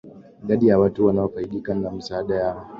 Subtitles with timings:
[0.43, 2.67] idadi ya watu wanaofaidika na misaada yao